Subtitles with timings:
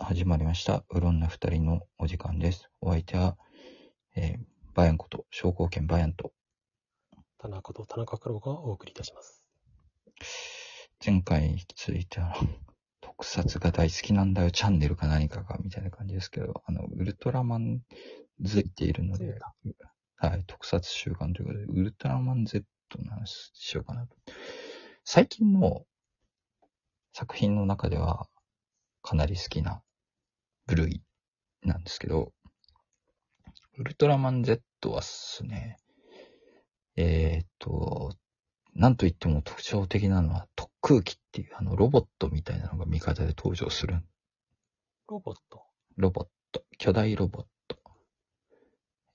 [0.00, 0.84] 始まりました。
[0.90, 2.70] うろんな二人のお時間です。
[2.80, 3.36] お相手は、
[4.14, 4.38] えー、
[4.74, 6.32] バヤンこと、商工券バヤンと、
[7.36, 9.42] 田中と田中黒がお送りいたします。
[11.04, 12.48] 前回に続いて、あの、
[13.00, 17.82] 特撮が大好きなんだよ、チャンネルか何かが、みたいな感じですけど、あの、ウルトラマン
[18.40, 19.38] づいているので、
[20.16, 22.64] はい、特撮週間ということで、ウルトラマン Z
[23.00, 24.16] の話しようかなと。
[25.04, 25.84] 最近の
[27.12, 28.28] 作品の中では、
[29.02, 29.82] かなり好きな
[30.68, 31.02] 部類
[31.64, 32.32] なんですけど、
[33.78, 35.78] ウルトラマン Z はっすね、
[36.96, 38.12] えー、っと、
[38.74, 43.96] なんといっても特徴的なのは特空機っていうあのロボットみたいなのが味方で登場する。
[45.08, 45.62] ロボット？
[45.96, 46.62] ロボット。
[46.76, 47.78] 巨大ロボット。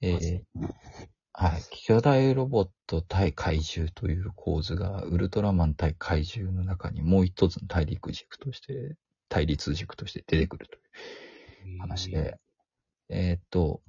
[0.02, 0.42] えー、
[1.34, 1.62] はい。
[1.72, 8.96] 巨大ロボット対怪獣という構図が、ウルトラマン対怪獣の中にもう一つの大陸軸として、
[9.30, 10.82] 対立軸として出てくるという
[11.80, 12.38] 話で、
[13.10, 13.82] えーっと、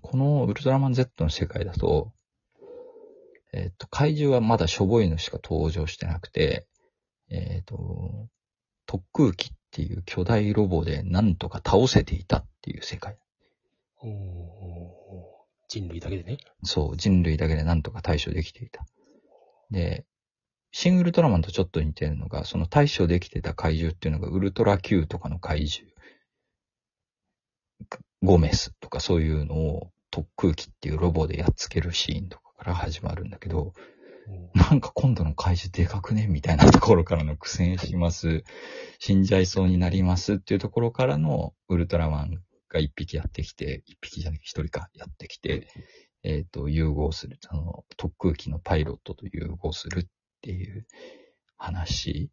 [0.00, 2.12] このウルトラマン Z の世界だと、
[3.52, 6.66] えーっと、怪獣はまだしょぼいのしか登場してなくて、
[7.30, 8.28] えーっと、
[8.86, 13.18] 特空機っていう巨大ロボでなんとか倒せていたっていう世界。
[14.02, 14.08] お
[15.68, 16.38] 人類だけでね。
[16.64, 18.84] そう、人類だけでなんとか対処できていた。
[19.70, 20.04] で、
[20.72, 25.91] シン・ウルトラマンとちょっと似てるのが、その対処できてた怪獣っていうのが、ウルトラ Q とかの怪獣、
[28.22, 33.72] ゴメスとかそういうのを特空機っていうロボでやっつけるシーンとかから始まるんだけど、
[34.54, 38.44] なんか今度の怪獣でかくねみたいなところからの苦戦します。
[38.98, 42.38] 死んじゃいそうになりますっていうところからのウルトラマン
[42.68, 45.68] が一匹やってきて、一匹じゃなくて一人かやってきて、
[46.22, 47.38] えっ、と、融合する。
[47.48, 50.06] あの、特空機のパイロットと融合するっ
[50.40, 50.86] ていう
[51.56, 52.30] 話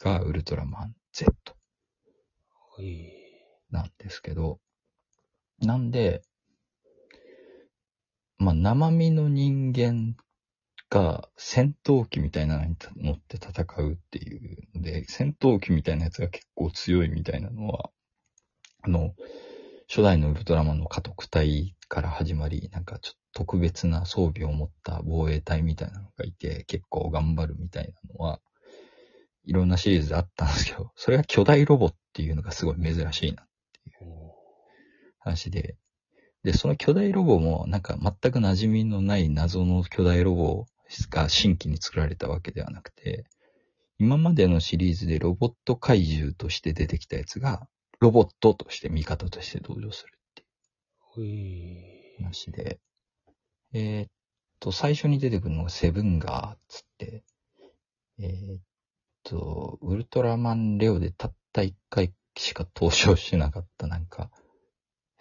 [0.00, 1.32] がウルトラマン Z
[3.70, 4.60] なんですけど、
[5.60, 6.22] なんで、
[8.38, 10.14] まあ、生身の人間
[10.90, 17.90] が戦闘機みたいなのに乗って戦うっていうので、戦闘機みたいなやつが結構強いみたいなのは、
[18.82, 19.14] あの、
[19.88, 28.40] 初代のウルトラマンの家督隊から始まり、なんかちょっと特別な装備を持った防衛隊みたいなのがいて、結構頑張るみたいなのは、
[29.44, 33.46] いろんなシリーズであったんですけど、それが巨大ロボっていうのがすごい珍しいな
[34.00, 34.25] お
[35.26, 35.76] 話で、
[36.44, 40.66] で、その巨大ロボもなんか全く馴染みのない謎の巨大ロボ
[41.10, 43.24] が新規に作られたわけではなくて、
[43.98, 47.66] 今までのシリーズでロボット怪獣として出てきたやつが、
[47.98, 52.78] ロボットとして味方として登場するっていいう話で、
[53.72, 54.08] えーっ
[54.60, 57.24] と、最初に出てくるのがセブンガーっつって、
[58.20, 58.60] えーっ
[59.24, 64.30] と、ウルトラマンレオでたった一回しか登場しなかったなんか、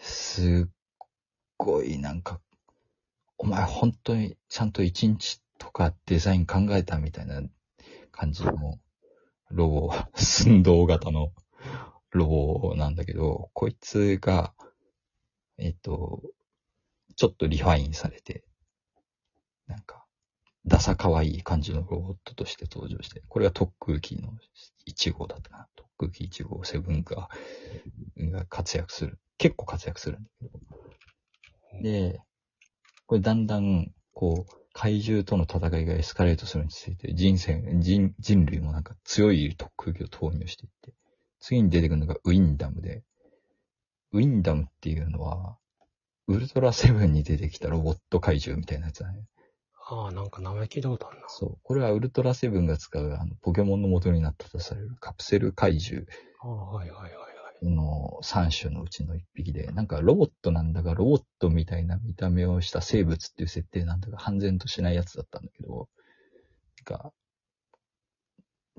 [0.06, 0.72] すっ
[1.58, 2.40] ごいなんか、
[3.40, 7.42] お前本当にちゃんと一日とかデザイン考えたみたいな
[8.12, 8.80] 感じの
[9.50, 11.32] ロボ、寸胴型の
[12.12, 14.54] ロボなんだけど、こいつが、
[15.58, 16.22] えっと、
[17.16, 18.46] ちょっとリファインされて、
[19.66, 20.06] なんか、
[20.68, 24.34] ダサ可愛い感じのロボットとして登場して、これが特空機の
[24.88, 25.68] 1号だったかな。
[25.76, 27.30] 特空機1号、セブンが、
[28.18, 29.20] が活躍する。
[29.38, 30.60] 結構活躍するんだけど。
[31.82, 32.22] で、
[33.06, 40.94] これだんだん、こう、怪獣との戦いがエスカレートするについて、人生、人、人類もなんか強い特空機を投入していって、
[41.40, 43.04] 次に出てくるのがウィンダムで、
[44.12, 45.58] ウィンダムっていうのは、
[46.28, 49.26] ウルトラセブンに出てきたロボット怪獣みたいなやつだね。
[49.88, 51.26] ああ、なんか名前聞いたことあるな。
[51.30, 51.58] そう。
[51.62, 56.08] これはウルトラセブンが使う、あの、ポケモンの元になったとされるカプセル怪獣
[56.42, 57.35] ああ、はいはいはいはい。
[57.62, 65.88] の3種のうちの1匹で、なんかロボットなんだが、ロボットみたいな見た目をした生物っていう設定なんだが、半然としないやつだったんだけど、
[66.90, 67.14] なんか、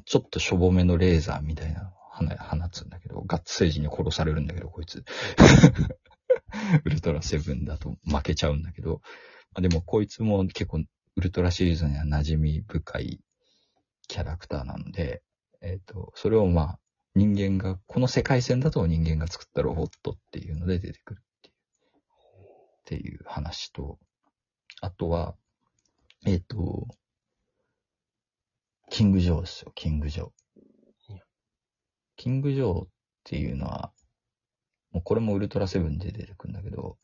[0.04, 1.92] ちょっとしょぼめのレーザーみたいなのを
[2.38, 5.04] 放つんだけど、ガッツ星人に殺されるんだけど、こいつ。
[6.84, 9.00] ウルトラセブンだと負けちゃうんだけど、
[9.52, 10.84] まあ、でもこいつも結構
[11.16, 13.20] ウルトラシリーズには馴染み深い
[14.08, 15.22] キャラクターなので、
[15.60, 16.78] えっ、と、それをまあ、
[17.16, 23.98] 人間が、この世界線だと人間が作ったロボットっていうので出てくるっていう、っていう話と、
[24.82, 25.34] あとは、
[26.26, 26.86] えっ、と、
[28.90, 30.30] キング・ジョーですよ、キング・ジョー。
[32.16, 32.88] キング・ジョーっ
[33.24, 33.92] ていうのは、
[34.92, 36.98] もうこれもウルトラセブンで出てくるんだけど、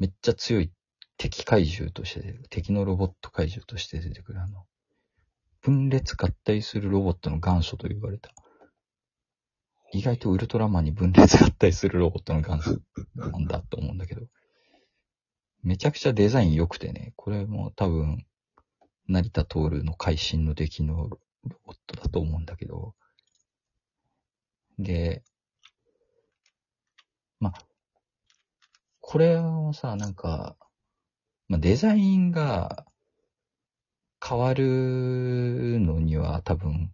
[0.00, 0.72] めっちゃ強い
[1.16, 4.66] 敵怪獣として出てくる、敵のロボット怪獣として出てくる、あの、
[5.60, 8.32] 分裂合体するロボットの元祖と言われた、
[9.92, 12.80] 意外とウルトラマンに分裂があったりするロボットの元祖
[13.14, 14.26] なんだと思うんだけど、
[15.62, 18.26] めちゃくちゃデザイン良くてね、これも多分、
[19.06, 21.18] 成田徹の会心の出来のロ
[21.64, 22.94] ボットだと思うんだけど、
[24.78, 25.22] で、
[27.40, 27.52] ま、
[29.00, 30.56] これもさ、なんか、
[31.48, 32.84] ま、デザインが
[34.22, 36.92] 変わるのには多分、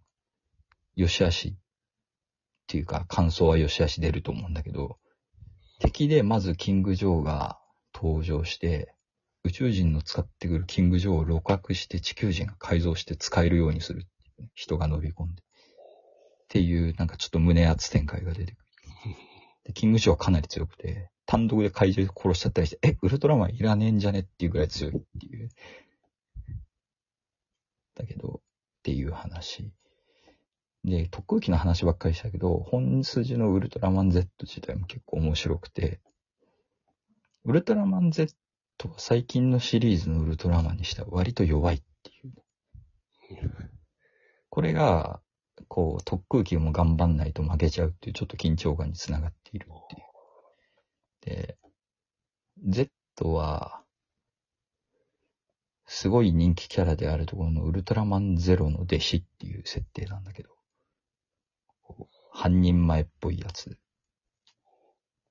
[0.95, 1.57] 良し悪し
[2.65, 4.97] っていうか、感想は良し悪し出ると思うんだけど、
[5.79, 7.59] 敵でまずキング・ジョーが
[7.93, 8.93] 登場して、
[9.43, 14.07] 宇宙人の使ってくるキング・ジョーを露獲して地球人が改造して使えるようにする。
[14.53, 15.41] 人が乗り込んで。
[15.41, 15.45] っ
[16.49, 18.65] ていう、なんかちょっと胸熱展開が出てくる。
[19.65, 25.49] で、キング・ジョーはかなり強くて、単独で怪獣殺しちゃったりして、え、ウルトラマンいらねえんじゃねっていうぐらい強いっていう。
[27.95, 28.41] だけど、っ
[28.83, 29.71] ていう話。
[30.85, 35.99] で、特空機の話ばっかりしたけど、本筋のウルトラマン Z 自体も結構面白くて、
[37.43, 38.35] ウルトラマン Z
[38.83, 43.51] は最近のシリーズのウルトラマンにしては割と弱いっていう。
[44.49, 45.21] これが、
[45.67, 51.47] こう、特空機も頑張んないと負けちゃうっていうちょっと緊張感につながっているっていう。
[51.47, 51.57] で、
[52.63, 52.91] Z
[53.33, 53.81] は、
[55.87, 60.54] すごい人気キャラであるところのウルトラマンゼロの弟子っていう設定なんだけど、
[62.31, 63.77] 半人前っぽいやつ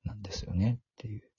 [0.05, 1.31] なんですよねっていう。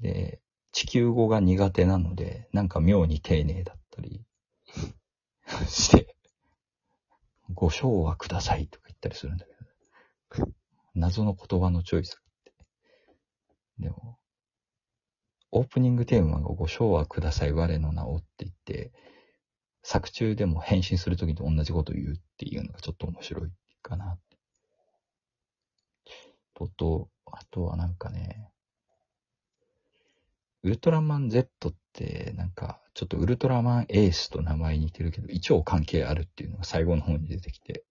[0.00, 0.40] で、
[0.72, 4.24] 地球語が苦手なので、なんか妙に丁寧だったり
[5.68, 6.16] して、
[7.50, 10.48] ご賞はくださいとか言ったりするんだけど、
[10.94, 12.52] 謎の言葉のチョイスって。
[13.78, 14.18] でも、
[15.52, 18.92] オープニングテーマがご賞はください我の名をって言って、
[19.84, 23.50] 作中でも変身するときと同じことを言うっていうのがちょっと面白い
[23.84, 24.18] かな。
[26.54, 28.50] とと、あとはなんかね、
[30.62, 37.84] ウルトラマン Z ってなんかちょっとウルトラマンエースと名前似てるけど一応関係あるっていうのが最後の方に出てきて、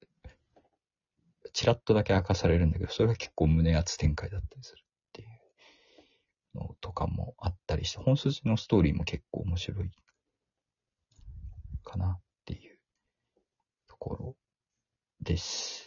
[1.53, 9.91] チラッとだけ明かされるんだけど、それが結構胸熱展開だったりするっていうのとかもあったりして、本筋のストーリーも結構面白い
[11.83, 12.79] かなっていう
[13.87, 14.35] ところ
[15.21, 15.82] です。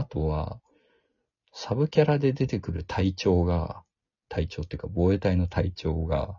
[0.00, 0.62] あとは、
[1.52, 3.82] サブキャラで出てくる隊長が、
[4.30, 6.38] 隊長っていうか防衛隊の隊長が、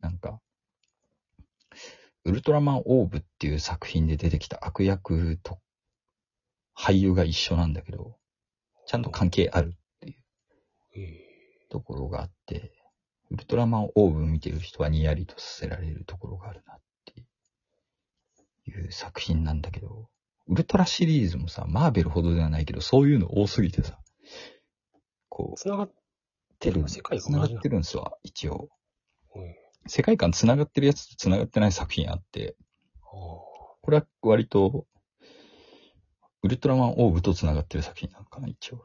[0.00, 0.40] なんか、
[2.24, 5.60] ウルトラマンオーブっていう作品で出てきた悪役と
[6.76, 8.16] 俳優が一緒なんだけど、
[8.86, 9.76] ちゃんと関係ある
[10.96, 12.72] えところがあって、
[13.30, 17.20] ウルトラマンオーブ見てる人はニヤリとさせられるところがあるなって
[18.68, 20.08] いう作品なんだけど、
[20.50, 23.98] ウルトラシリーズもさ、マーベルほどではないけど、そういうの多すぎてさ、
[25.28, 25.92] こう、繋がっ
[26.58, 28.68] てる、世界が繋がってるんですわ、一応。
[29.34, 29.54] うん
[29.86, 32.54] 世界観繋がってるやつと繋がってない作品あって、
[33.02, 34.86] あこれは割と、
[36.42, 38.82] ウルトラマンオーブと繋がってる作品なのかな、一応。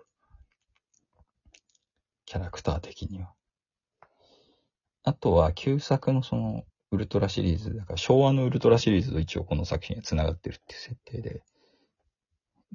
[2.26, 3.34] キャラクター的には。
[5.04, 11.44] あとは、旧作のその、ウルトラシリーズ、だから昭和のウルトラシリーズと一応この作品が繋がってるっていう設定で。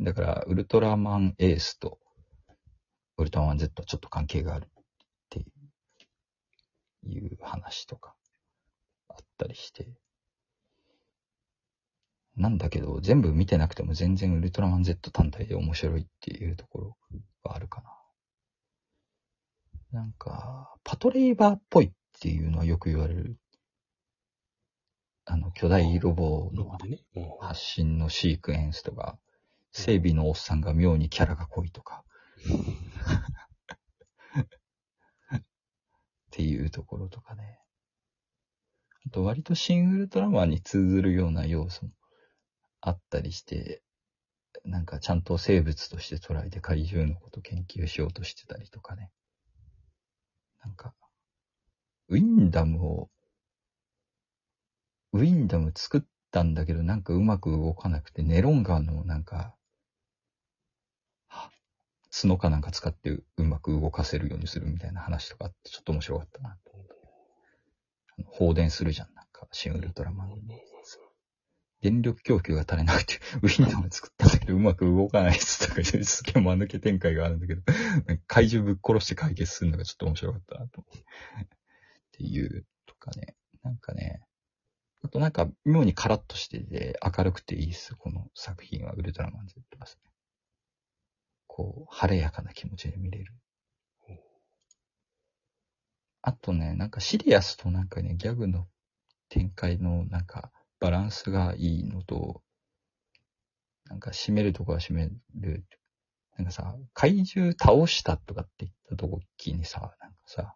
[0.00, 1.98] だから、ウルトラマンエースと、
[3.18, 4.68] ウルトラマン Z はちょっと関係があるっ
[5.28, 5.44] てい
[7.06, 8.14] う、いう話とか、
[9.08, 9.92] あったりして。
[12.34, 16.96] なんだけど、全部見てなくても全然ウルトラマン Z 単体で面白いっていうところ
[17.42, 17.90] はあるかな。
[20.00, 23.36] なんか、パトレイバーっぽいっていうのはよく言われる。
[25.26, 26.70] あの、巨大ロボの
[27.40, 29.18] 発信のシークエンスとか、
[29.72, 32.04] 整備のおっさんが妙にキャラが濃いとか。
[35.36, 35.42] っ
[36.30, 37.58] ていうところとかね。
[39.06, 41.92] あと割と新ウルトラマンに通ずるような要素も
[42.80, 43.82] あったりして、
[44.64, 49.10] なんかちゃんと生物として捉えて怪獣のこと研究しようとしてたりとかね。
[50.62, 50.94] なんか、
[52.08, 53.10] ウィンダムを、
[55.12, 56.00] ウィンダム作っ
[56.30, 59.54] たんだけどなんかうまく動かなくて、ネロンガーのなんか、は
[62.10, 66.72] 角かなんか使ってうまく動かせるようにするみたいな話とかあって、ちょっと面白かったなと。
[68.18, 70.60] あの放電するじゃん、なんか、シン・ウルトラマンに。
[71.80, 77.62] 電力供給が足りなくて、ウィンダム作ったんだけど、うまく動かないやつとか、すげえ間抜け展開があるんだけど、
[78.26, 80.82] 怪獣ぶっ殺して解決するのがちょっと面白かったなと。
[80.82, 80.84] っ
[82.12, 83.34] ていう、とかね。
[83.62, 84.20] なんかね、
[85.02, 90.09] あとなんか、妙にカラッとしてて、明るくていいっす、この作品は、ウルトラマン Z ですね。
[91.52, 93.34] こう、晴れやかな気持ちで見れる。
[96.22, 98.68] あとね、なんかシリアスとなんかね、ギャグの
[99.28, 102.42] 展開のなんかバランスがいいのと、
[103.86, 105.64] なんか締めるとこは締める。
[106.36, 110.54] なんかさ、怪獣倒したとかって言った時にさ、なんかさ、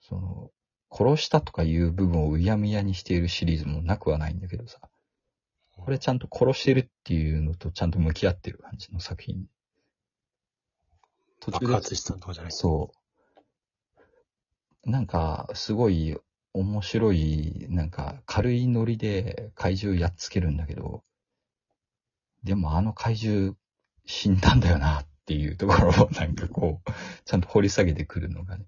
[0.00, 0.50] その、
[0.90, 4.80] 殺したとかいう部分をうやむやにしているシリーズもなくはないんだけどさ、
[5.80, 9.46] これちゃんと殺してるっていうのとちゃんと向き合ってる感じの作品。
[11.40, 12.92] 途中で爆発したとかじゃないそ
[14.84, 14.90] う。
[14.90, 16.16] なんか、すごい
[16.52, 21.02] 面白い、なんか軽いノリで怪獣やっつけるんだけど、
[22.44, 23.56] でもあの怪獣
[24.06, 26.90] 死んだんだよなっていうところを なんかこう、
[27.24, 28.66] ちゃんと掘り下げてくるのがね、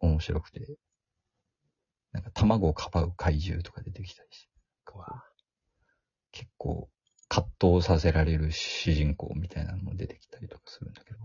[0.00, 0.76] 面白くて。
[2.12, 4.50] なんか卵をかばう怪獣とか出てきたりして。
[6.32, 6.88] 結構
[7.28, 11.18] 葛藤させられる主人公みたいなのも出てきたりとかするんだけど。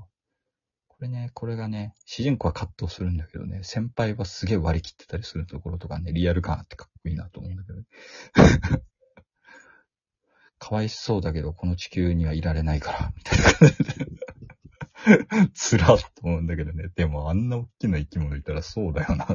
[0.88, 7.86] これね、これがね、主人公は葛藤するんだけどね、先輩はすげえ割り切ってたりするところとかね、リアル感あってかっこいいなと思うんだけど、ね
[10.58, 14.06] かわいそうだけど、この地球にはいられないから、みたいな感じで。
[15.54, 16.90] つらっと思うんだけどね。
[16.96, 19.28] でもあんな大きな生き物いたらそうだよな。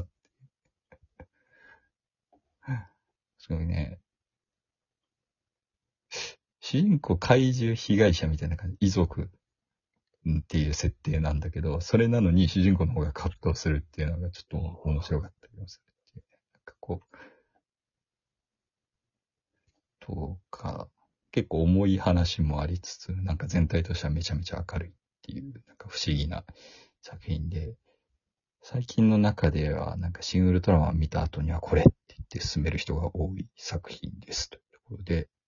[3.39, 4.01] すごいね。
[6.71, 14.57] 主人公怪獣被害者みたいな感じ、遺族っていう設定なんだけど、それなのに主人公の方が葛藤するっていうのがちょっと
[14.89, 16.25] 面白かったりもするっていう。
[16.53, 17.17] なんかこう、
[19.99, 20.89] とか、
[21.33, 26.45] 結構重い話もありつつ、なんか全体としてはめちゃめちゃ明るいっていう、なんか不思議な
[27.03, 27.75] 作品で、
[28.63, 35.29] 最近の中では、なんかシン・ウルトラマン見た後にはこれって言って進める人が多い作品ですというところで、